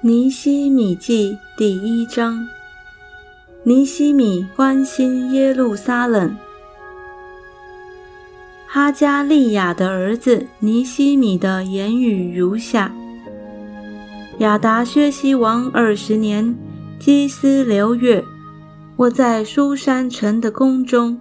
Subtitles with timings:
[0.00, 2.46] 尼西米记第一章：
[3.62, 6.36] 尼西米关心耶路撒冷。
[8.66, 12.94] 哈加利亚的儿子尼西米的言语如下：
[14.40, 16.54] 亚达薛西王二十年，
[16.98, 18.22] 基斯流月，
[18.96, 21.18] 我在书山城的宫中。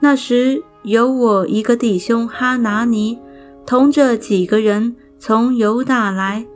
[0.00, 3.18] 那时有我一个弟兄哈拿尼，
[3.66, 6.46] 同着几个人从犹大来。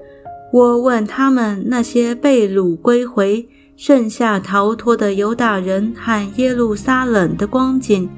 [0.53, 8.09] 我问他们那些被掳归回、剩下逃脱的犹大人和耶路撒冷的光景，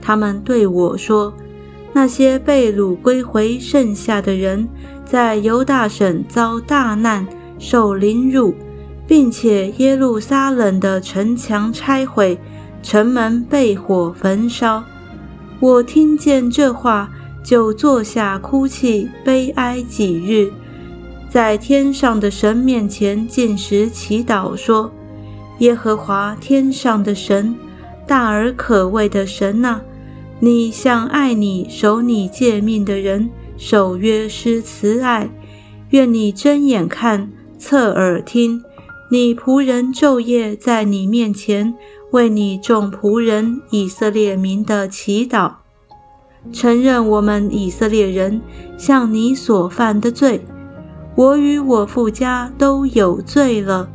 [0.00, 1.32] 他们对我说：
[1.92, 4.68] 那些被掳归回剩下的人，
[5.04, 7.26] 在犹大省遭大难，
[7.58, 8.54] 受凌辱，
[9.06, 12.38] 并且耶路撒冷的城墙拆毁，
[12.82, 14.84] 城门被火焚烧。
[15.60, 17.10] 我听见这话，
[17.42, 20.52] 就坐下哭泣悲哀几日。
[21.28, 24.90] 在天上的神面前进食祈祷，说
[25.58, 27.54] ：“耶和华天上的神，
[28.06, 29.80] 大而可畏的神呐，
[30.40, 35.28] 你向爱你、守你诫命的人守约施慈爱。
[35.90, 38.62] 愿你睁眼看，侧耳听，
[39.10, 41.74] 你仆人昼夜在你面前
[42.10, 45.52] 为你众仆人以色列民的祈祷，
[46.52, 48.40] 承认我们以色列人
[48.76, 50.44] 向你所犯的罪。”
[51.16, 53.90] 我与我父家都有罪了。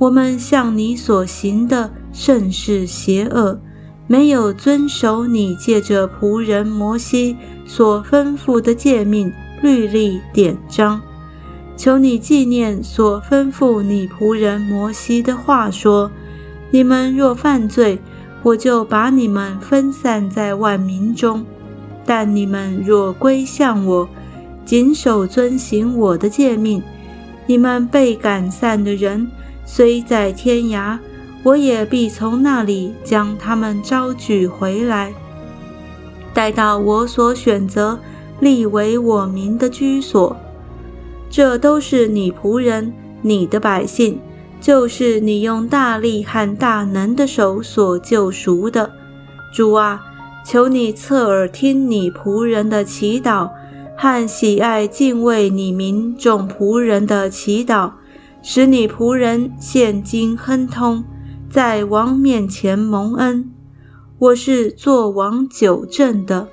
[0.00, 3.60] 我们向你所行的甚是邪恶，
[4.08, 11.00] 没有遵守你借着仆人摩西所吩咐的诫命、律例、典章。
[11.76, 16.10] 求你纪念所吩咐你仆人摩西的话，说：
[16.70, 17.98] 你们若犯罪，
[18.42, 21.44] 我就把你们分散在万民中；
[22.04, 24.08] 但你们若归向我，
[24.64, 26.82] 谨守遵行我的诫命，
[27.46, 29.28] 你们被赶散的人
[29.64, 30.98] 虽在天涯，
[31.42, 35.12] 我也必从那里将他们招举回来，
[36.34, 37.98] 带到我所选择
[38.40, 40.36] 立为我民的居所。
[41.30, 42.92] 这都是你仆人、
[43.22, 44.18] 你的百姓，
[44.66, 48.90] 就是你用大力和大能的手所救赎的。
[49.54, 50.02] 主啊，
[50.44, 53.48] 求你侧耳听你仆人的祈祷。
[53.96, 57.92] 和喜爱敬畏你民众仆人的祈祷，
[58.42, 61.04] 使你仆人现今亨通，
[61.48, 63.52] 在王面前蒙恩。
[64.18, 66.48] 我是做王九正的。